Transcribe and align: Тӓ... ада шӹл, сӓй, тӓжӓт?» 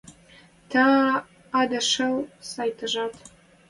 Тӓ... 0.71 0.83
ада 1.59 1.81
шӹл, 1.91 2.15
сӓй, 2.49 2.69
тӓжӓт?» 2.77 3.13